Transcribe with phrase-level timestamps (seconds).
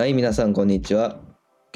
[0.00, 1.18] はい、皆さんこんにちは。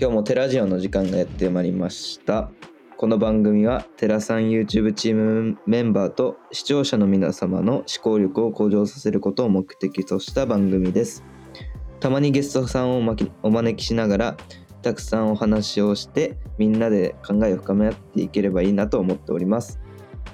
[0.01, 2.51] 今日もテラジオの時間がやってまいりました。
[2.97, 11.23] この番組はテラさん YouTube チームメンバーと視聴者の皆様の思考力を向上させることを目的とした番組です。
[12.01, 14.37] たまにゲストさんをおまきお招きしながら
[14.81, 19.79] たくさんお話をしてみんなで考えを深め合っていければいいなと思っております。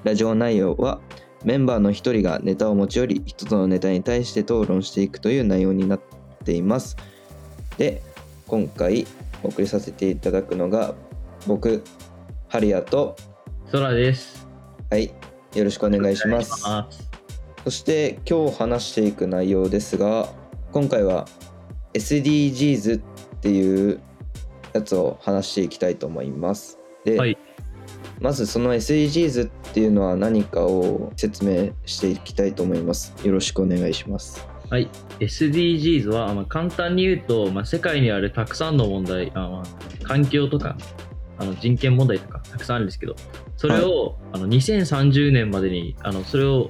[0.05, 1.01] ラジオ内容は
[1.45, 6.01] メンバーの一人がネタを持ち寄り一つのネタに対して討論していくという内容になっ
[6.45, 6.97] ています。
[7.81, 8.03] で
[8.47, 9.07] 今回
[9.43, 10.95] お送りさせていただくのが
[11.47, 11.83] 僕
[12.47, 13.17] ハリアと
[13.73, 14.47] 空です。
[14.91, 15.11] はい
[15.55, 16.63] よろしくお願いします。
[16.67, 17.11] お願いします。
[17.65, 20.29] そして今日話していく内容ですが
[20.73, 21.27] 今回は
[21.95, 23.03] SDGs っ
[23.41, 23.99] ていう
[24.75, 26.79] やつを話していきたいと思います。
[27.07, 27.39] で、はい。
[28.21, 33.15] まずその SDGs っていうのは何かを説明していきたいと思います。
[33.25, 34.89] よろしくお願いしますはい。
[35.19, 40.77] SDGs は、まあ、簡単に言うと、まあ、世界にあるたくさんの問題、あまあ、環境とか
[41.39, 43.17] あの人権問題とかたくさんあるんですけど、
[43.57, 46.69] それを、あの2030年までにあのそれを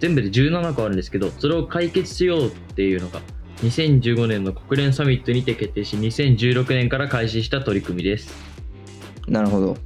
[0.00, 3.20] 全部で17個あるんですけど、それを解決しようっていうのが
[3.62, 8.34] 2015年の国連サミットにて決定し、2016年から開始した取り組みです。
[9.28, 9.76] なるほど。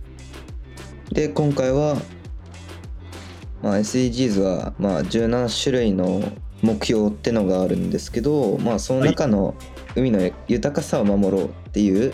[1.13, 1.97] で今回は、
[3.63, 6.23] まあ、SDGs は、まあ、17種類の
[6.63, 9.55] 目標ってのがあるんですけど、まあ、その中の
[9.97, 12.13] 海の豊かさを守ろうっていう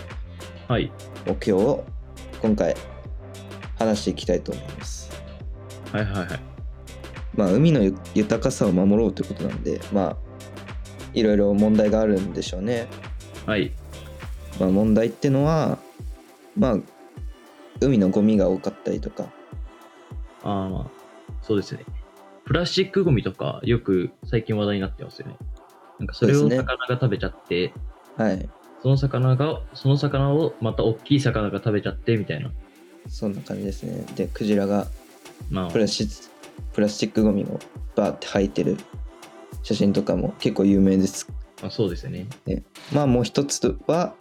[0.68, 0.90] はい。
[1.26, 1.84] 目標を
[2.42, 2.74] 今回
[3.78, 5.12] 話していきたいと思います。
[5.92, 6.40] はいはいはい。
[7.36, 10.16] まあ、海の豊かさを守ろうということなんで、まあ、
[11.14, 12.88] いろいろ問題があるんでしょうね。
[13.46, 13.72] はい。
[14.58, 15.78] まあ、問題ってのは、
[16.56, 16.76] まあ、
[17.80, 19.30] 海のゴミが多かったりとか、
[20.42, 20.86] ああ、まあ、
[21.42, 21.84] そうですね。
[22.46, 25.36] プラスチックゴミとか、よく最近話題になってますよね。
[25.98, 27.72] なんかそれを魚が食べちゃって、
[28.16, 28.48] はい、
[28.82, 32.52] その魚が、その魚をまた大きい魚が食べちゃってみたいな。
[33.08, 34.06] そんな感じですね。
[34.14, 34.86] で、クジラが
[35.50, 36.28] まあプ、ラスチ
[36.72, 37.58] プラスチックゴミを
[37.96, 38.76] バーって吐いてる
[39.64, 41.28] 写真とかも結構有名です。
[41.60, 42.28] まあ、そうですよね。
[42.92, 44.14] まあもう一つは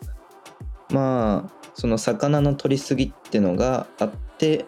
[0.90, 4.66] まあその魚の取りすぎってのがあって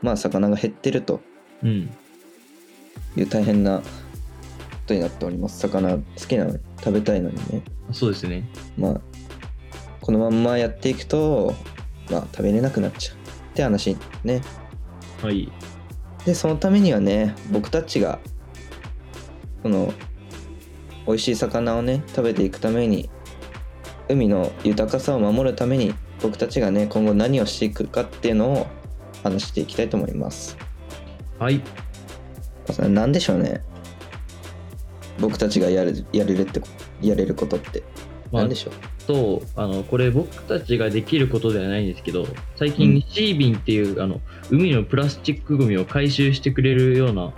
[0.00, 1.20] まあ魚が減ってると
[1.62, 1.90] うん。
[3.16, 3.84] いう大変なこ
[4.86, 5.58] とになっております。
[5.58, 7.62] 魚好きなのに食べたいのにね。
[7.92, 8.48] そうですね。
[8.76, 9.00] まあ
[10.00, 11.54] このまんまやっていくと
[12.10, 13.18] まあ食べれなくなっちゃうっ
[13.54, 14.42] て話ね。
[15.22, 15.50] はい。
[16.24, 18.18] でそのためにはね僕たちが
[19.62, 19.92] この
[21.06, 23.08] 美味しい魚をね食べていくために
[24.08, 28.66] 海の豊かさを守るために僕たちがね今後何をしていくかっていうのを
[29.22, 30.56] 話していきたいと思います。
[31.38, 31.62] はい。
[32.72, 33.62] それ何でしょうね
[35.20, 36.68] 僕たちがやるやれるってこ
[37.00, 37.82] やれることって
[38.32, 38.74] まあ何でしょう、
[39.06, 47.32] と、あの、これ僕たちができることではないんですけど、最うん近シービンっていう、あの、海のプラスチックゴミを回収してくれるような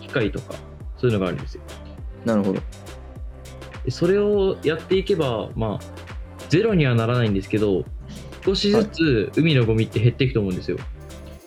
[0.00, 0.54] 機械とか、
[0.96, 1.62] そういうのがあるんですよ。
[2.24, 2.60] なるほど
[3.84, 7.84] でそれをやっていけば、まあ、ゼロにはならないんですけど、
[8.44, 10.78] 少しずつ海のゴミって減っていくと思うんですよ。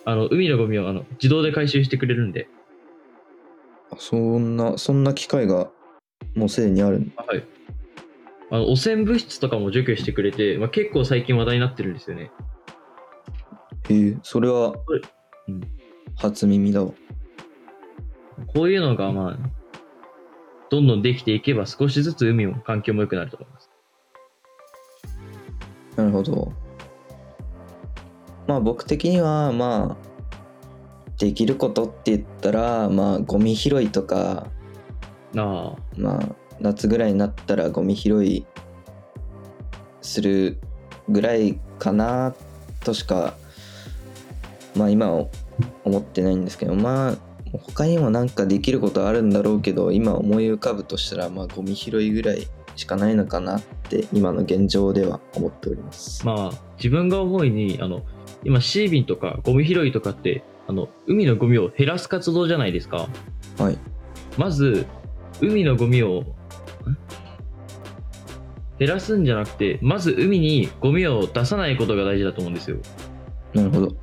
[0.04, 2.48] あの海のゴミをあの自動で回収してくれるんで。
[3.98, 5.70] そんなそんな機会が
[6.34, 7.44] もうすでにあるはい。
[8.50, 12.30] あの汚染物質とかも除去してくれて、まあ、結構最近話題になってるんですよね。
[13.88, 14.74] へえそれは
[15.48, 15.60] うん
[16.16, 16.92] 初耳だわ
[18.46, 19.38] こういうのが、まあ、
[20.70, 23.70] どんどんできていけば少しずつ海も環境も良くなると思います。
[25.96, 26.52] なるほど。
[28.46, 30.15] まあ僕的にはまあ
[31.18, 34.48] できることって言ったらまあゴミ拾いとか
[35.36, 36.28] ああ、まあ
[36.60, 38.46] 夏ぐらいになったらゴミ拾い
[40.02, 40.58] する
[41.08, 42.34] ぐらいかな
[42.84, 43.34] としか
[44.74, 45.26] まあ今は
[45.84, 47.16] 思ってないんですけどまあ
[47.52, 52.46] 他にもなんかできることあるんだろうけど今思い浮かぶとしたらまあゴミ拾いぐらい
[52.76, 56.24] しかないのかなって今の現状では思っております。
[56.24, 58.02] まあ、自分が思いに、あの、
[58.44, 63.08] 今シービンとかゴミ拾いとかって、あの、海のゴミを減らす活動じゃないですか。
[63.58, 63.78] はい。
[64.36, 64.86] まず、
[65.40, 66.26] 海のゴミを、ん？
[68.78, 72.76] 減らすんじゃなくて、まず海にゴミを出さないことが大事だと思うんですよ。
[73.54, 73.96] なるほど。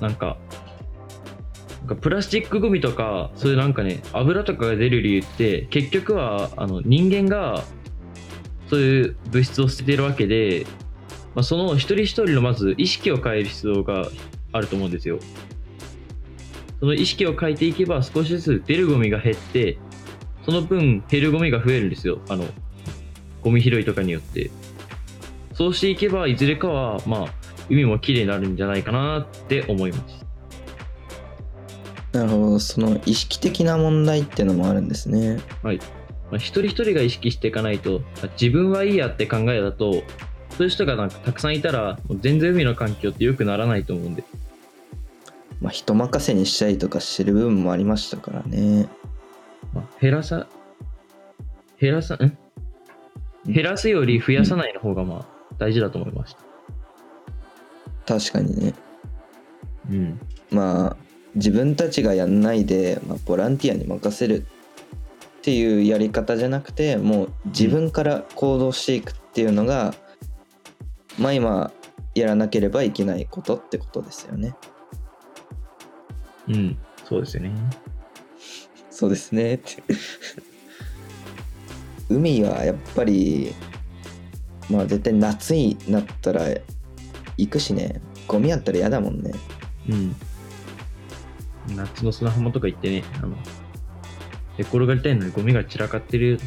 [0.00, 0.36] なんか、
[1.80, 7.64] なんかプラスチックゴミとか、そういうなんかね、油とかが出る理由って、結局はあの人間が
[8.68, 10.66] そういう物質を捨ててるわけで、
[11.34, 14.10] まあ、その一人一人のまず意識を変える必要が
[14.56, 15.18] あると思うんですよ。
[16.80, 19.78] その意識を変えていけば少しずつ出るゴミが減って、
[20.44, 22.20] その分減るゴミが増えるんですよ。
[22.28, 22.44] あの、
[23.42, 24.50] ゴミ拾いとかによって。
[25.54, 27.34] そうしていけば、いずれかは、まあ、
[27.70, 30.26] 海も綺麗になるんじゃないかなって思います。
[32.12, 35.78] なるほどその意識的な問題っていうのもあるんですねはい。
[36.30, 38.00] まあ、一人一人が意識していかないと、
[38.40, 40.00] 自分はいいやって考えだと、そ
[40.60, 44.24] ういう人がなんかたくさんいたら、全然海の環境って良くならないと思うんで。
[45.60, 48.88] まあ人任せにしたりとかしてる部分もありましたからね
[49.74, 50.46] まあ、減らさ、
[51.80, 52.38] 減らさ、ん？
[53.46, 55.26] 減らすより増やさないの方がまあ
[55.58, 56.34] 大事だと思いまし
[58.06, 58.18] た。
[58.18, 58.74] 確かにね
[59.90, 60.20] うん。
[60.50, 60.96] まあ
[61.34, 64.46] 自分たちがやんないで、まあ、ボランティアに任せる
[65.38, 69.94] っていうやり方じゃなくてもう自分から行動していくっていうのが、
[71.18, 71.72] まあ今
[72.14, 74.54] やらなければいけないことってことですよね。
[76.48, 76.78] うん。
[77.04, 77.52] そうですよね。
[78.90, 79.82] そうですねって
[82.08, 83.54] 海はやっぱり
[84.70, 86.46] まあ絶対夏になったら
[87.36, 89.32] 行くしねゴミあったら嫌だもんね
[89.88, 90.16] うん。
[91.74, 93.36] 夏の砂浜とか行ってね、あの、
[94.58, 96.38] 寝転がりたいのにゴミが散らかってる、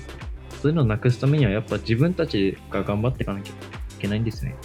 [0.62, 3.56] そういうのをなくすためにはやっぱ自分たちが頑張っていかなきゃい
[4.00, 4.56] けないんですね。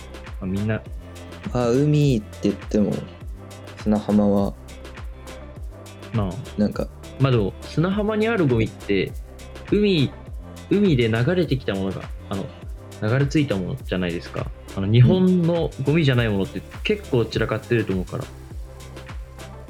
[0.41, 0.83] まあ、みんな、
[1.53, 2.93] まあ海って言っても
[3.79, 4.55] 砂浜は
[6.15, 6.89] まあ、なんか
[7.19, 9.13] まあでも砂浜にあるゴミって
[9.71, 10.11] 海
[10.71, 12.45] 海で流れてきたものがあの
[13.03, 14.47] 流れ着いたものじゃないですか。
[14.77, 18.25] あの日本のゴミじゃないものって結構散らかってると思うから。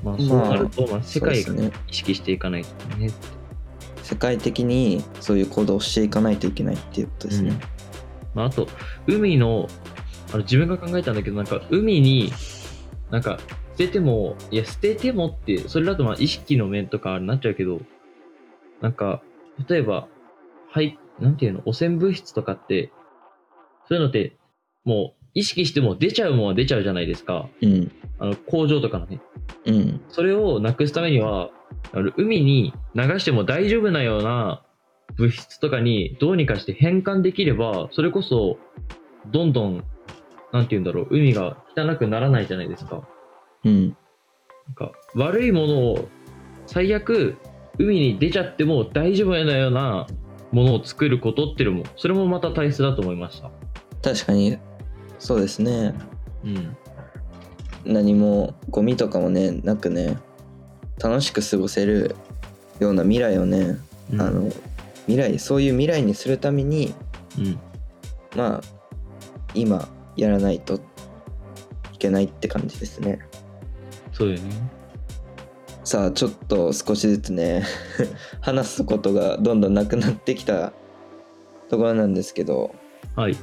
[0.04, 1.54] まあそうなると、まあ、世界が
[1.88, 3.10] 意識していかないとね。
[4.02, 7.58] 世界的にそういう行動をしていかないといけないっていうことですね。
[8.34, 8.68] まあ、あと
[9.06, 9.68] 海の
[10.32, 12.32] あの自分が考えたんだけどなんか海に
[13.10, 17.80] なんか捨ててもいや捨ててもってそれだとまあ意識の面とかになっちゃうけど
[18.80, 19.22] なんか
[19.68, 20.08] 例えば
[20.70, 22.92] はいなんていうの汚染物質とかって
[23.88, 24.36] そういうのって
[24.84, 27.92] もう意識しても出ちゃうもんは出ちゃうじゃないですかうん。
[28.18, 29.20] あの工場とかのね
[29.66, 30.00] うん。
[30.08, 31.50] それをなくすためには
[31.92, 34.64] あの海に流しても大丈夫なような
[35.16, 38.58] 物質とかにどうにかして変換できればそれこそ
[39.30, 39.84] どんどん
[40.52, 43.06] なんて言うんだろう海が汚くならないじゃないですか
[43.64, 43.96] うん。
[44.66, 46.08] なんか悪いものを
[46.66, 47.36] 最悪
[47.78, 50.06] 海に出ちゃっても大丈夫なような
[50.52, 53.50] ものを作ることっていうのもそれもまた大切だと思いました
[54.02, 54.58] 確かに
[55.18, 55.94] そうですね。
[56.44, 56.76] うん
[57.86, 60.18] 何もゴミとかもねなくね
[60.98, 62.16] 楽しく過ごせる
[62.80, 63.78] ような未来をね、
[64.10, 64.50] うんあの
[65.06, 66.94] 未来そういう未来にするために
[67.38, 67.60] うん
[68.34, 68.60] まあ
[69.54, 69.86] 今
[70.16, 70.76] やらないと
[71.92, 73.20] いけないって感じですね。
[74.14, 74.40] そうよね。
[75.82, 77.62] さあちょっと少しずつね
[78.40, 80.72] 話すことがどんどんなくなってきた
[81.68, 82.74] ところなんですけど。
[83.16, 83.36] はい。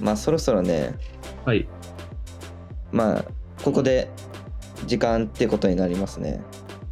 [0.00, 0.94] まあそろそろね
[1.44, 1.66] はい。
[2.92, 3.24] まあ
[3.64, 4.10] ここで
[4.86, 6.40] 時間ってことになりますね。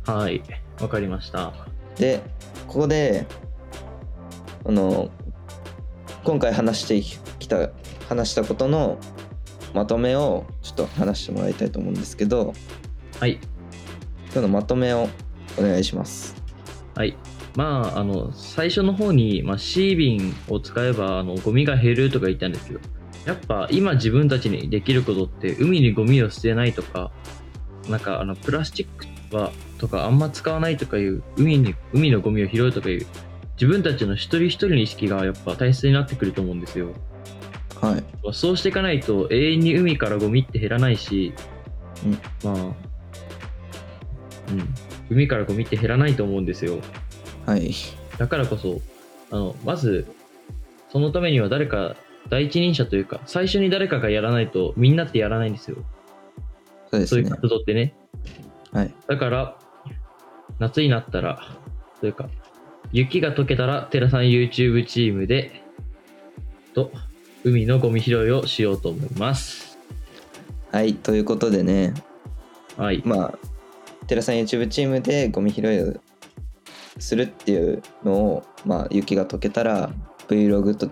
[0.05, 0.43] はい。
[0.81, 1.53] わかりました。
[1.97, 2.21] で
[2.67, 3.27] ここで
[4.65, 5.11] あの
[6.25, 7.01] 今回話して
[7.39, 7.71] きた
[8.09, 8.99] 話したことの
[9.75, 12.55] まとめをちょっと話してもらいたいと思うんですけど
[13.19, 13.39] はい。
[14.27, 15.09] 今日のまとめを
[15.59, 16.37] お願いします。
[16.95, 17.17] はい。
[17.57, 22.81] まあ、あの、最初の方に、まあ、シービンを使えば、あの、ゴミが減るとか言ったんですけど、
[23.25, 27.11] やっぱ今自分たちにできることって、海にゴミを捨てないとか、
[27.89, 33.07] なんか、あの、プラスチックは、とかあんま使わないとかいう、海に、海のゴミを拾うとかいう、
[33.55, 36.93] 自分たちの一人一人の意識がやっぱ大切になってくると思うんですよ。
[37.81, 38.05] はい。
[38.35, 41.33] そうしていかないと永遠に海からゴミって減らないし、
[42.05, 42.13] うん。
[42.45, 42.96] まあ、
[44.51, 44.69] うん、
[45.11, 46.79] 海からゴミって減らないと思うんですよ。
[47.47, 47.73] はい
[48.19, 48.81] だからこそ、
[49.31, 50.07] あの、まず、
[50.91, 51.97] そのためには誰か、
[52.29, 55.77] 第一人者というか、最初に誰かがやらないと、みんなってやらないんですよ。
[56.91, 57.95] そういうそうですね活動ってね。
[58.73, 59.59] はいだから、
[60.59, 61.47] 夏になったら、
[62.01, 62.29] というか、
[62.93, 65.63] 雪が溶けたら、テラさん YouTube チームで、
[66.75, 66.91] と、
[67.45, 69.79] 海のゴミ拾いをしようと思います。
[70.73, 71.95] はいということでね
[72.77, 73.03] はい。
[73.05, 73.39] まあ
[74.07, 75.95] 寺さん YouTube チームでゴミ拾いを
[76.99, 79.91] するっていうのをまあ雪が溶けたら
[80.29, 80.91] Vlog と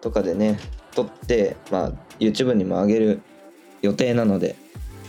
[0.00, 0.58] とかでね
[0.94, 3.22] 撮ってまあ YouTube にも上げる
[3.82, 4.56] 予定なので、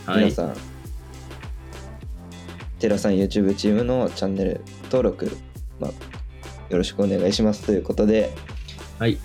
[0.04, 0.24] はい。
[0.24, 0.56] 皆さん
[2.78, 5.34] 寺さん YouTube チームのチャンネル登録、
[5.80, 5.90] まあ、
[6.68, 8.34] よろしくお願いしますということで
[8.98, 9.18] はい。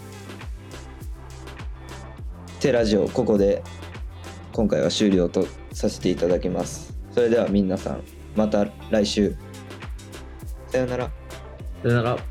[2.60, 3.63] テラジオここで
[4.53, 8.03] 今回は終了とさせていただきますそれでは皆さん
[8.36, 9.36] また来週
[10.68, 11.12] さよなら
[11.84, 12.31] さよなら。